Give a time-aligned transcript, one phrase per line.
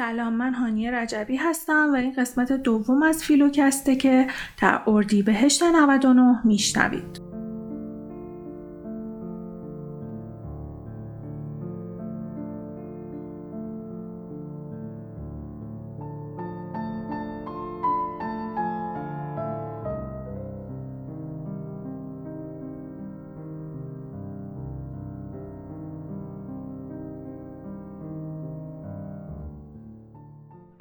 [0.00, 4.26] سلام من هانیه رجبی هستم و این قسمت دوم از فیلوکسته که
[4.62, 7.29] در اردیبهشت 99 میشنوید.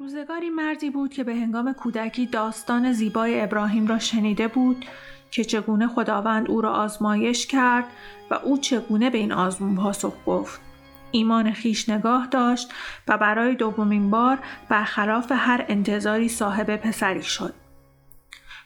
[0.09, 4.85] روزگاری مردی بود که به هنگام کودکی داستان زیبای ابراهیم را شنیده بود
[5.31, 7.85] که چگونه خداوند او را آزمایش کرد
[8.31, 10.61] و او چگونه به این آزمون پاسخ گفت.
[11.11, 12.73] ایمان خیش نگاه داشت
[13.07, 14.39] و برای دومین بار
[14.69, 17.53] برخلاف هر انتظاری صاحب پسری شد.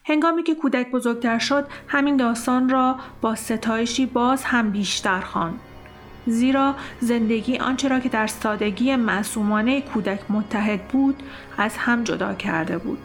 [0.05, 5.59] هنگامی که کودک بزرگتر شد همین داستان را با ستایشی باز هم بیشتر خواند.
[6.25, 11.23] زیرا زندگی آنچه را که در سادگی معصومانه کودک متحد بود
[11.57, 12.99] از هم جدا کرده بود.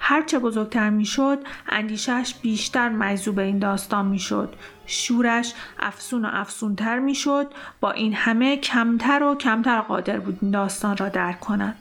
[0.00, 4.54] هرچه بزرگتر می‌شد اندیشش بیشتر مجذوب این داستان می‌شد.
[4.86, 7.52] شورش افسون و افسونتر می‌شد.
[7.80, 11.76] با این همه کمتر و کمتر قادر بود این داستان را درک کند.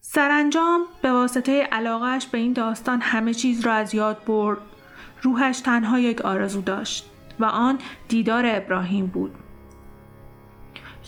[0.00, 4.58] سرانجام به واسطه علاقهش به این داستان همه چیز را از یاد برد.
[5.22, 7.09] روحش تنها یک آرزو داشت.
[7.40, 9.34] و آن دیدار ابراهیم بود.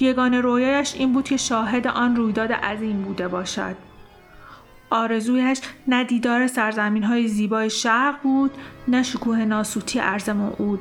[0.00, 3.77] یگان رویایش این بود که شاهد آن رویداد عظیم بوده باشد.
[4.92, 8.50] آرزویش نه دیدار سرزمین های زیبای شرق بود
[8.88, 10.80] نه شکوه ناسوتی ارز موعود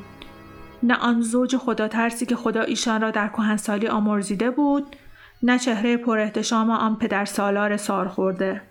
[0.83, 4.95] نه آن زوج خدا ترسی که خدا ایشان را در کهنسالی آمرزیده بود
[5.43, 8.61] نه چهره پر احتشام آن پدر سالار سار خورده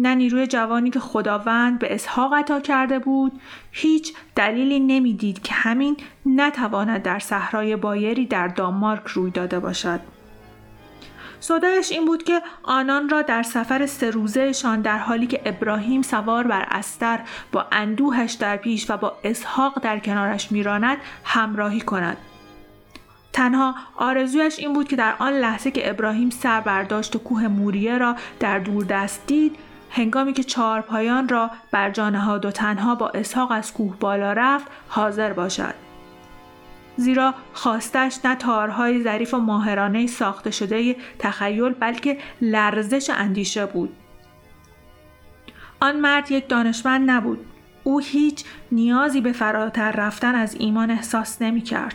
[0.00, 3.40] نه نیروی جوانی که خداوند به اسحاق عطا کرده بود.
[3.72, 10.00] هیچ دلیلی نمی‌دید که همین نتواند در صحرای بایری در دانمارک روی داده باشد.
[11.40, 16.46] صدایش این بود که آنان را در سفر سه روزهشان در حالی که ابراهیم سوار
[16.46, 17.20] بر استر
[17.52, 22.16] با اندوهش در پیش و با اسحاق در کنارش میراند همراهی کند.
[23.32, 27.98] تنها آرزویش این بود که در آن لحظه که ابراهیم سر برداشت و کوه موریه
[27.98, 29.56] را در دور دست دید
[29.90, 34.66] هنگامی که چهار پایان را بر جانهاد و تنها با اسحاق از کوه بالا رفت
[34.88, 35.74] حاضر باشد.
[36.96, 43.96] زیرا خواستش نه تارهای ظریف و ماهرانه ساخته شده تخیل بلکه لرزش اندیشه بود.
[45.80, 47.46] آن مرد یک دانشمند نبود.
[47.84, 51.94] او هیچ نیازی به فراتر رفتن از ایمان احساس نمی کرد.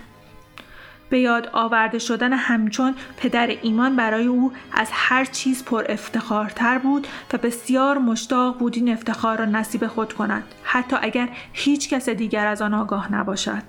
[1.10, 7.08] به یاد آورده شدن همچون پدر ایمان برای او از هر چیز پر افتخارتر بود
[7.34, 12.48] و بسیار مشتاق بود این افتخار را نصیب خود کند حتی اگر هیچ کس دیگر
[12.48, 13.64] از آن آگاه نباشد.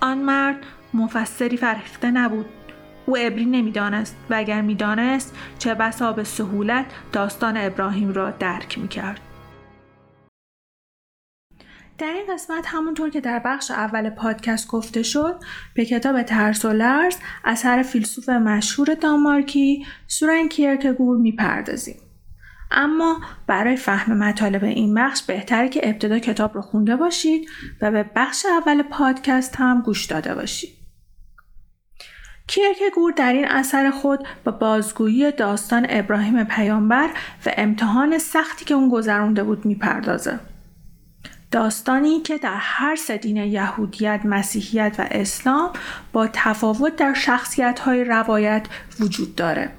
[0.00, 0.56] آن مرد
[0.94, 2.46] مفسری فرهیخته نبود.
[3.06, 9.20] او ابری نمی‌دانست و اگر می‌دانست چه بسا به سهولت داستان ابراهیم را درک می‌کرد.
[12.00, 15.40] در این قسمت همونطور که در بخش اول پادکست گفته شد
[15.74, 21.96] به کتاب ترس و لرز اثر فیلسوف مشهور دانمارکی سورن کیرکگور می‌پردازیم.
[22.70, 27.48] اما برای فهم مطالب این بخش بهتره که ابتدا کتاب رو خونده باشید
[27.82, 30.70] و به بخش اول پادکست هم گوش داده باشید.
[32.46, 37.10] کیرکگور در این اثر خود با بازگویی داستان ابراهیم پیامبر
[37.46, 40.40] و امتحان سختی که اون گذرونده بود می‌پردازه.
[41.50, 45.70] داستانی که در هر سه دین یهودیت، مسیحیت و اسلام
[46.12, 48.66] با تفاوت در شخصیت های روایت
[49.00, 49.70] وجود داره.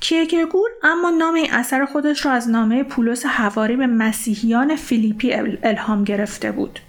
[0.00, 5.32] کیرکگور اما نام این اثر خودش را از نامه پولس هواری به مسیحیان فیلیپی
[5.62, 6.80] الهام گرفته بود.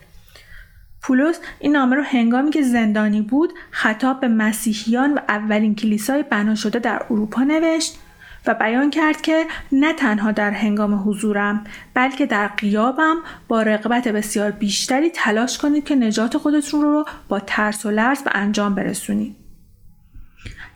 [1.01, 6.55] پولس این نامه رو هنگامی که زندانی بود خطاب به مسیحیان و اولین کلیسای بنا
[6.55, 7.99] شده در اروپا نوشت
[8.45, 13.15] و بیان کرد که نه تنها در هنگام حضورم بلکه در قیابم
[13.47, 18.31] با رقبت بسیار بیشتری تلاش کنید که نجات خودتون رو با ترس و لرز به
[18.33, 19.47] انجام برسونید.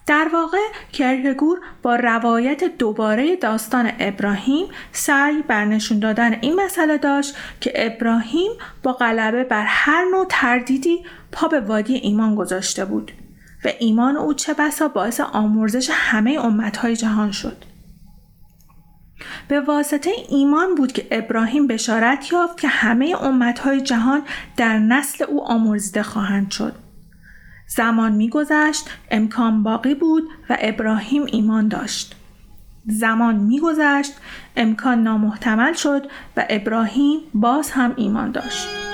[0.08, 0.58] در واقع
[0.94, 8.52] کرکگور با روایت دوباره داستان ابراهیم سعی بر نشون دادن این مسئله داشت که ابراهیم
[8.84, 13.12] با غلبه بر هر نوع تردیدی پا به وادی ایمان گذاشته بود
[13.66, 17.66] و ایمان او چه بسا باعث آمرزش همه امتهای جهان شد.
[19.48, 24.22] به واسطه ایمان بود که ابراهیم بشارت یافت که همه امتهای جهان
[24.58, 26.76] در نسل او آمرزیده خواهند شد.
[27.68, 32.16] زمان میگذشت امکان باقی بود و ابراهیم ایمان داشت.
[32.86, 34.14] زمان میگذشت
[34.56, 36.08] امکان نامحتمل شد
[36.38, 38.91] و ابراهیم باز هم ایمان داشت.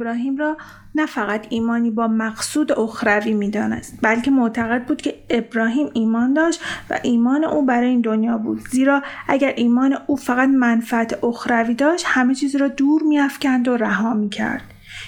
[0.00, 0.56] ابراهیم را
[0.94, 6.60] نه فقط ایمانی با مقصود اخروی می‌دانست بلکه معتقد بود که ابراهیم ایمان داشت
[6.90, 8.60] و ایمان او برای این دنیا بود.
[8.70, 14.14] زیرا اگر ایمان او فقط منفعت اخروی داشت همه چیز را دور میافکند و رها
[14.14, 14.62] می‌کرد.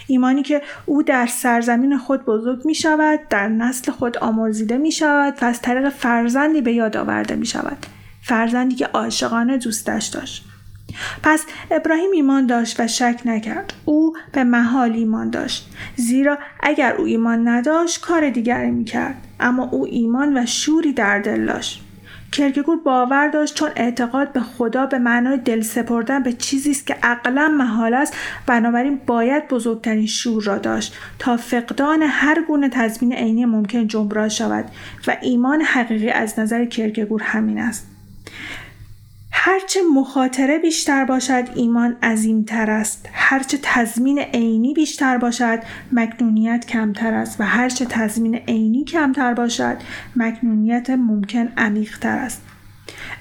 [0.06, 5.34] ایمانی که او در سرزمین خود بزرگ می شود در نسل خود آمرزیده می شود
[5.42, 7.86] و از طریق فرزندی به یاد آورده می شود
[8.22, 10.51] فرزندی که عاشقانه دوستش داشت.
[11.22, 13.72] پس ابراهیم ایمان داشت و شک نکرد.
[13.84, 15.70] او به محال ایمان داشت.
[15.96, 19.14] زیرا اگر او ایمان نداشت کار دیگری می‌کرد.
[19.40, 21.82] اما او ایمان و شوری در دل داشت.
[22.32, 26.96] کرکگور باور داشت چون اعتقاد به خدا به معنای دل سپردن به چیزی است که
[27.02, 28.16] عقلا محال است
[28.46, 34.64] بنابراین باید بزرگترین شور را داشت تا فقدان هر گونه تضمین عینی ممکن جبران شود.
[35.06, 37.91] و ایمان حقیقی از نظر کرکگور همین است.
[39.44, 43.08] هرچه مخاطره بیشتر باشد ایمان عظیمتر است.
[43.12, 45.58] هرچه تضمین عینی بیشتر باشد
[45.92, 47.40] مکنونیت کمتر است.
[47.40, 49.76] و هرچه تضمین عینی کمتر باشد
[50.16, 52.42] مکنونیت ممکن عمیقتر است.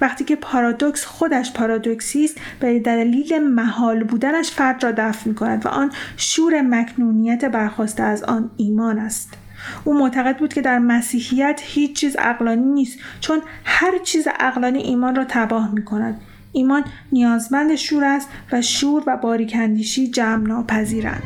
[0.01, 5.65] وقتی که پارادوکس خودش پارادوکسی است به دلیل محال بودنش فرد را دفع می کند
[5.65, 9.41] و آن شور مکنونیت برخواسته از آن ایمان است.
[9.84, 15.16] او معتقد بود که در مسیحیت هیچ چیز اقلانی نیست چون هر چیز اقلانی ایمان
[15.16, 16.22] را تباه می کند.
[16.52, 21.24] ایمان نیازمند شور است و شور و باریکندیشی جمع ناپذیرند.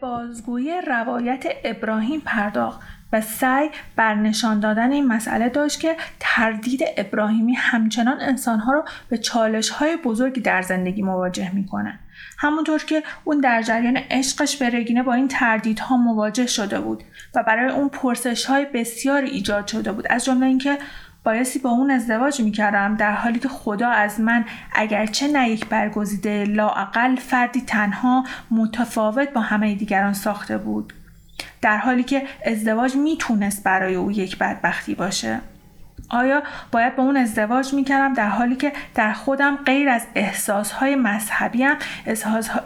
[0.00, 2.80] بازگویی روایت ابراهیم پرداخت
[3.12, 9.18] و سعی بر نشان دادن این مسئله داشت که تردید ابراهیمی همچنان انسانها رو به
[9.18, 11.98] چالش های بزرگی در زندگی مواجه می‌کنه
[12.38, 17.04] همونطور که اون در جریان عشقش به رگینه با این تردیدها مواجه شده بود
[17.34, 20.06] و برای اون پرسش های بسیاری ایجاد شده بود.
[20.10, 20.78] از جمله اینکه
[21.24, 26.44] بایستی با اون ازدواج می‌کردم در حالی که خدا از من اگرچه نه یک برگزیده
[26.44, 30.92] لااقل فردی تنها متفاوت با همه دیگران ساخته بود.
[31.62, 35.40] در حالی که ازدواج می‌تونست برای او یک بدبختی باشه.
[36.08, 41.62] آیا باید با اون ازدواج می‌کردم؟ در حالی که در خودم غیر از احساسهای مذهبی
[41.62, 41.76] هم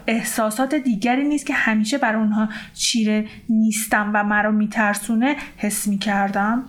[0.07, 6.65] احساسات دیگری نیست که همیشه بر اونها چیره نیستم و مرا میترسونه حس می‌کردم.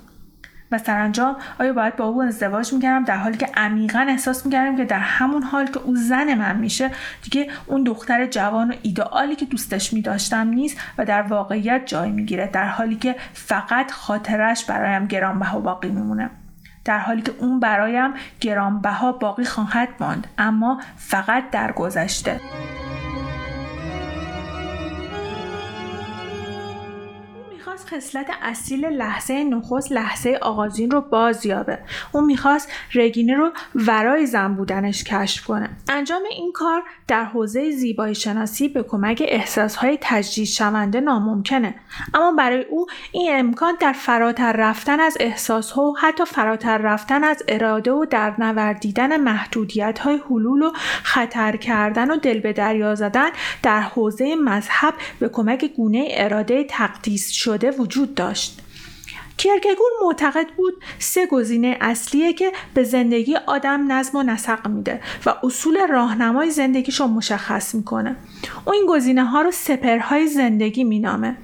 [0.77, 4.99] سرانجام آیا باید با او ازدواج می‌کردم؟ در حالی که عمیقا احساس می‌کردم که در
[4.99, 6.91] همون حال که او زن من میشه
[7.23, 12.49] دیگه اون دختر جوان و ایدئالی که دوستش میداشتم نیست و در واقعیت جای می‌گیره.
[12.53, 16.29] در حالی که فقط خاطرش برایم گرانبها باقی میمونه.
[16.85, 22.39] در حالی که اون برایم گرانبها باقی خواهد ماند اما فقط در گذشته.
[27.85, 31.79] خصلت اصیل لحظه نخست لحظه آغازین رو بازیابه
[32.11, 35.69] اون می‌خواست رگینه رو ورای زن بودنش کشف کنه.
[35.89, 41.75] انجام این کار در حوزه زیبایی شناسی به کمک احساسهای تجدید شونده ناممکنه.
[42.13, 47.43] اما برای او این امکان در فراتر رفتن از احساسها و حتی فراتر رفتن از
[47.47, 50.71] اراده و در نوردیدن محدودیت های حلول و
[51.03, 53.29] خطر کردن و دل به دریا زدن
[53.63, 58.61] در حوزه مذهب به کمک گونه اراده تقدیس شده وجود داشت.
[59.37, 65.33] کیرکگور معتقد بود سه گزینه اصلیه که به زندگی آدم نظم و نسق میده و
[65.43, 68.15] اصول راهنمای زندگیشو مشخص می‌کنه.
[68.65, 71.37] او این گزینه ها رو سپرهای زندگی مینامه.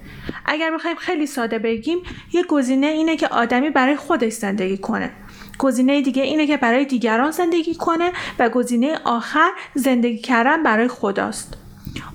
[0.45, 1.99] اگر بخوایم خیلی ساده بگیم
[2.33, 5.11] یه گزینه اینه که آدمی برای خودش زندگی کنه.
[5.57, 11.57] گزینه دیگه اینه که برای دیگران زندگی کنه و گزینه آخر زندگی کردن برای خداست.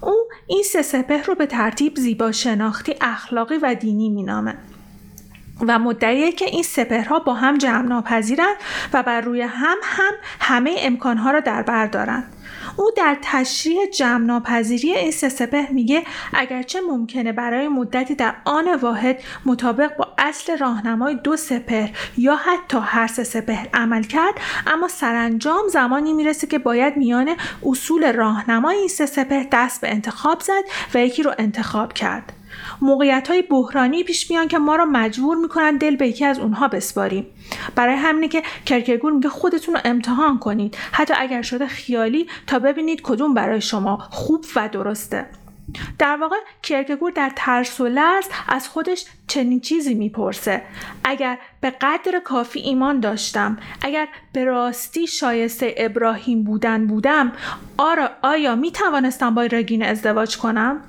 [0.00, 4.54] او این سه سپه رو به ترتیب زیبا شناختی اخلاقی و دینی مینامه.
[5.68, 8.56] و مدعیه که این سپهرها با هم جمع ناپذیرند
[8.92, 12.32] و بر روی هم هم همه امکانها را در بر دارند
[12.76, 16.02] او در تشریح جمع ناپذیری این سه میگه
[16.32, 22.78] اگرچه ممکنه برای مدتی در آن واحد مطابق با اصل راهنمای دو سپهر یا حتی
[22.82, 24.34] هر سه سپهر عمل کرد
[24.66, 30.40] اما سرانجام زمانی می‌رسه که باید میان اصول راهنمای این سه سپهر دست به انتخاب
[30.40, 30.62] زد
[30.94, 32.35] و یکی رو انتخاب کرد.
[32.80, 36.68] موقعیت های بحرانی پیش میان که ما را مجبور می‌کنن دل به یکی از اونها
[36.68, 37.26] بسپاریم.
[37.74, 40.76] برای همینه که کرکگور میگه خودتون رو امتحان کنید.
[40.92, 45.26] حتی اگر شده خیالی تا ببینید کدوم برای شما خوب و درسته.
[45.98, 50.62] در واقع کرکگور در ترس و لرز از خودش چنین چیزی می‌پرسه.
[51.04, 57.32] اگر به قدر کافی ایمان داشتم اگر به راستی شایسته ابراهیم بودن بودم
[57.78, 60.80] آرا آیا می توانستم با رگین ازدواج کنم؟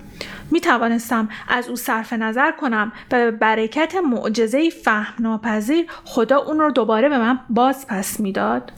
[0.52, 6.60] می توانستم از او صرف نظر کنم و به برکت معجزه فهم ناپذیر خدا اون
[6.60, 8.72] رو دوباره به من باز پس می‌داد.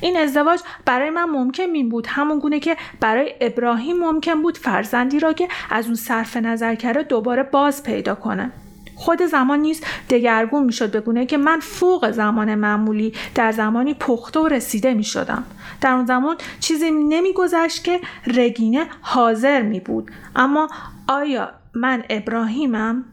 [0.00, 5.20] این ازدواج برای من ممکن می بود همون گونه که برای ابراهیم ممکن بود فرزندی
[5.20, 8.50] را که از اون صرف نظر کرده دوباره باز پیدا کنه.
[8.94, 14.40] خود زمان نیز دگرگون می‌شد به گونه که من فوق زمان معمولی در زمانی پخته
[14.40, 15.44] و رسیده می شدم.
[15.80, 20.68] در اون زمان چیزی نمیگذشت که رگینه حاضر می بود اما
[21.08, 23.04] آیا من ابراهیمم؟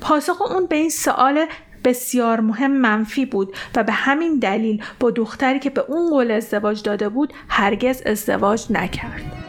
[0.00, 1.46] پاسخ اون به این سوال
[1.84, 6.82] بسیار مهم منفی بود و به همین دلیل با دختری که به اون قول ازدواج
[6.82, 9.47] داده بود هرگز ازدواج نکرد.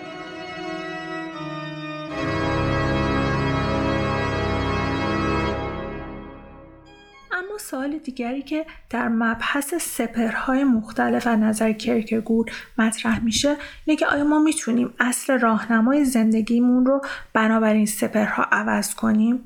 [7.80, 13.56] سوال دیگری که در مبحث سپرهای مختلف و نظر کرکگور مطرح میشه
[13.86, 17.02] اینه که آیا ما می‌تونیم اصل راهنمای زندگیمون رو
[17.34, 19.40] بنابراین سپرها عوض کنیم؟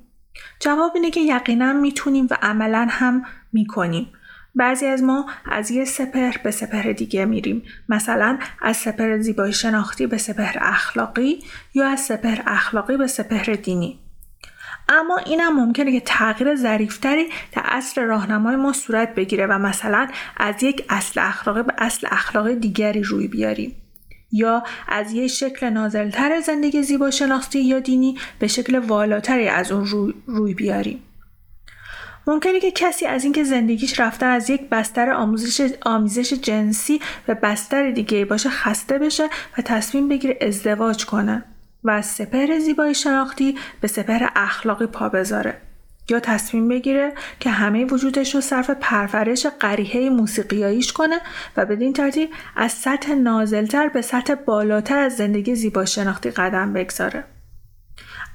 [0.60, 4.08] جواب اینه که یقینا می‌تونیم و عملا هم می‌کنیم.
[4.56, 10.08] بعضی از ما از یه سپر به سپر دیگه میریم مثلا از سپر زیبایی شناختی
[10.08, 14.03] به سپر اخلاقی یا از سپر اخلاقی به سپر دینی
[14.90, 20.64] اما اینم ممکنه که تغییر ظریفتری در اصل راهنمای ما صورت بگیره و مثلا از
[20.64, 23.76] یک اصل اخلاقی به اصل اخلاقی دیگری روی بیاریم.
[24.32, 29.86] یا از یک شکل نازلتر زندگی زیبا شناختی یا دینی به شکل والاتری از اون
[29.86, 31.04] روی, روی بیاریم.
[32.28, 37.92] ممکنه که کسی از اینکه زندگیش رفتن از یک بستر آموزش آمیزش جنسی به بستر
[37.92, 41.44] دیگه باشه خسته بشه و تصمیم بگیره ازدواج کنه.
[41.84, 45.58] و از سپر زیبایی شناختی به سپر اخلاقی پا بذاره
[46.10, 51.20] یا تصمیم بگیره که همه وجودش رو صرف پرورش قریحه موسیقیاییش کنه
[51.58, 57.24] و بدین ترتیب از سطح نازلتر به سطح بالاتر از زندگی زیبا شناختی قدم بگذاره.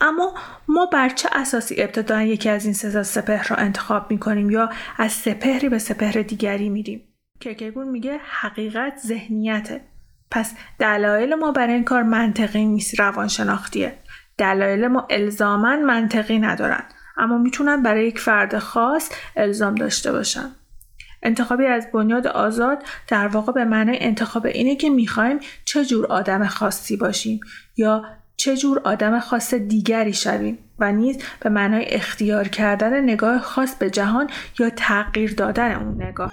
[0.01, 0.35] اما
[0.69, 4.71] ما بر چه اساسی ابتدا یکی از این سزا سپهر را انتخاب می کنیم یا
[4.97, 7.03] از سپهری به سپهر دیگری میریم؟
[7.41, 9.81] کرکگور میگه حقیقت ذهنیته
[10.31, 13.99] پس دلایل ما برای این کار منطقی نیست روانشناختیه.
[14.39, 16.85] دلایل ما الزاما منطقی ندارن
[17.17, 20.51] اما می‌تونن برای یک فرد خاص الزام داشته باشن.
[21.23, 26.47] انتخابی از بنیاد آزاد در واقع به معنای انتخاب اینه که می‌خوایم چه جور آدم
[26.47, 27.41] خاصی باشیم
[27.77, 28.05] یا
[28.37, 33.91] چه جور آدم خاص دیگری شویم و نیز به معنای اختیار کردن نگاه خاص به
[33.91, 36.33] جهان یا تغییر دادن اون نگاه.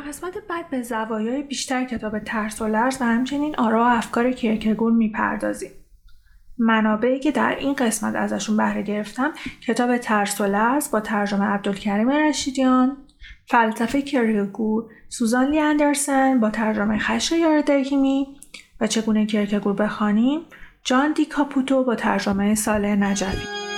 [0.00, 4.32] در قسمت بعد به زوایای بیشتر کتاب ترس و لرز و همچنین آرا و افکار
[4.32, 5.70] کیرکگور می‌پردازیم.
[6.58, 9.32] منابعی که در این قسمت ازشون بهره گرفتم
[9.66, 12.96] کتاب ترس و لرز با ترجمه عبدالکریم رشیدیان
[13.46, 18.26] فلسفه کیرکگور سوزان لی اندرسن با ترجمه خش یاردهیمی
[18.80, 20.40] و چگونه کیرکگور بخوانیم
[20.84, 23.69] جان دی کاپوتو با ترجمه ساله نجفی